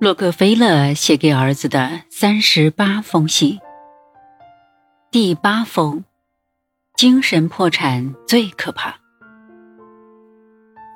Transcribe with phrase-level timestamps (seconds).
[0.00, 3.60] 洛克菲勒写给儿子的三十八封信，
[5.10, 6.04] 第八封：
[6.96, 8.98] 精神破产最可怕。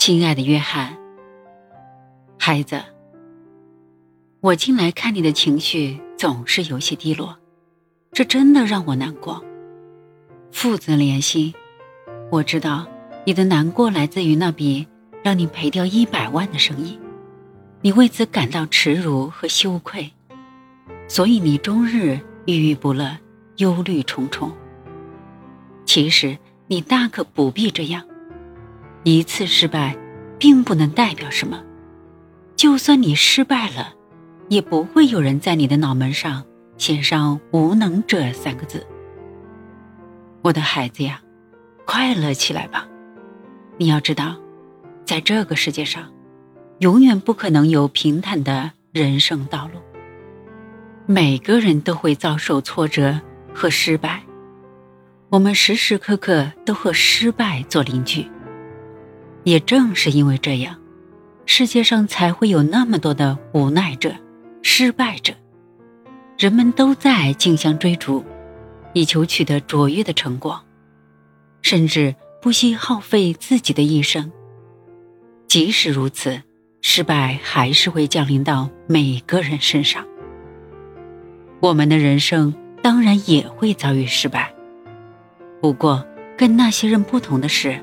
[0.00, 0.96] 亲爱的约翰，
[2.38, 2.80] 孩子，
[4.40, 7.36] 我近来看你的情绪总是有些低落，
[8.10, 9.44] 这真的让我难过。
[10.50, 11.52] 父子连心，
[12.30, 12.86] 我知道
[13.26, 14.88] 你的难过来自于那笔
[15.22, 16.98] 让你赔掉一百万的生意。
[17.84, 20.10] 你为此感到耻辱和羞愧，
[21.06, 23.14] 所以你终日郁郁不乐、
[23.58, 24.50] 忧虑重重。
[25.84, 28.02] 其实你大可不必这样，
[29.02, 29.94] 一次失败
[30.38, 31.62] 并不能代表什么。
[32.56, 33.92] 就算你失败了，
[34.48, 36.42] 也不会有人在你的脑门上
[36.78, 38.86] 写上“无能者”三个字。
[40.40, 41.20] 我的孩子呀，
[41.84, 42.88] 快乐起来吧！
[43.76, 44.36] 你要知道，
[45.04, 46.10] 在这个世界上。
[46.80, 49.80] 永远不可能有平坦的人生道路。
[51.06, 53.20] 每个人都会遭受挫折
[53.54, 54.22] 和失败，
[55.28, 58.26] 我们时时刻刻都和失败做邻居。
[59.44, 60.76] 也正是因为这样，
[61.46, 64.12] 世界上才会有那么多的无奈者、
[64.62, 65.32] 失败者。
[66.36, 68.24] 人们都在竞相追逐，
[68.94, 70.60] 以求取得卓越的成果，
[71.62, 74.32] 甚至不惜耗费自己的一生。
[75.46, 76.42] 即使如此。
[76.86, 80.04] 失败还是会降临到每个人身上。
[81.58, 84.54] 我们的人生当然也会遭遇失败，
[85.62, 87.82] 不过跟那些人不同的是，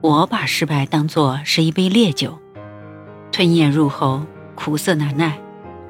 [0.00, 2.38] 我把失败当作是一杯烈酒，
[3.32, 4.22] 吞咽入喉，
[4.54, 5.36] 苦涩难耐，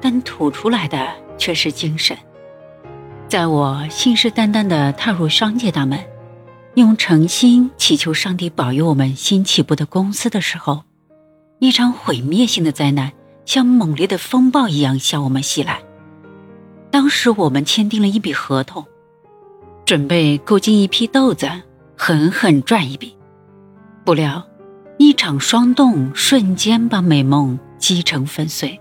[0.01, 2.17] 但吐出来的却是精神。
[3.27, 6.03] 在我信誓旦旦地踏入商界大门，
[6.73, 10.83] 用诚心祈求上帝保佑我们新起步的公司的时候。
[11.63, 13.13] 一场毁灭性的灾难
[13.45, 15.81] 像猛烈的风暴一样向我们袭来。
[16.91, 18.85] 当时我们签订了一笔合同，
[19.85, 21.49] 准备购进一批豆子，
[21.95, 23.15] 狠狠赚一笔。
[24.03, 24.45] 不料，
[24.97, 28.77] 一场霜冻瞬间把美梦击成粉碎。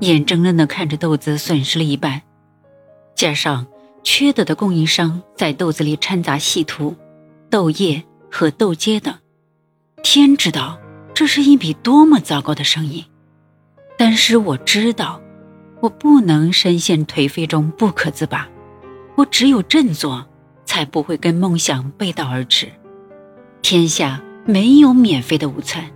[0.00, 2.20] 眼睁睁地看着豆子损失了一半，
[3.14, 3.66] 加上
[4.04, 6.94] 缺德的供应商在豆子里掺杂细土、
[7.48, 9.14] 豆叶和豆秸等，
[10.02, 10.78] 天知道。
[11.18, 13.04] 这是一笔多么糟糕的生意！
[13.96, 15.20] 但是我知道，
[15.80, 18.48] 我不能深陷颓废中不可自拔。
[19.16, 20.24] 我只有振作，
[20.64, 22.68] 才不会跟梦想背道而驰。
[23.62, 25.90] 天下没有免费的午餐，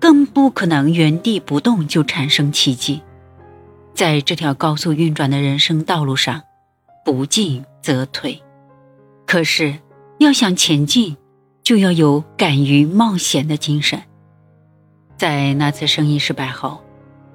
[0.00, 3.00] 更不可能原地不动就产生奇迹。
[3.94, 6.42] 在这条高速运转的人生道路上，
[7.04, 8.42] 不进则退。
[9.24, 9.78] 可是
[10.18, 11.16] 要想前进，
[11.62, 14.02] 就要有敢于冒险的精神。
[15.18, 16.80] 在那次生意失败后，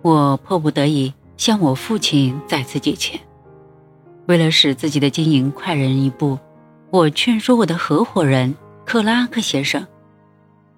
[0.01, 3.19] 我迫不得已向我父亲再次借钱。
[4.25, 6.39] 为了使自己的经营快人一步，
[6.91, 8.55] 我劝说我的合伙人
[8.85, 9.85] 克拉克先生，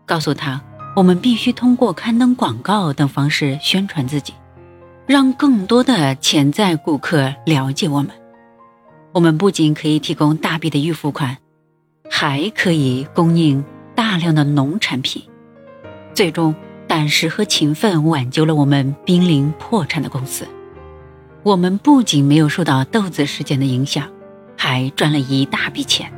[0.04, 0.60] 告诉他
[0.96, 4.34] 我们必须通过刊登广告等方式宣传自己，
[5.06, 8.10] 让更多的潜在顾客了解我们。
[9.12, 11.38] 我们不仅可以提供大笔的预付款，
[12.10, 15.22] 还可以供应大量的农产品，
[16.16, 16.56] 最终。
[16.96, 20.48] 胆识和勤奋挽救了我们濒临破产的公司。
[21.44, 24.10] 我们不仅没有受到豆子事件的影响，
[24.56, 26.10] 还赚了一大笔钱。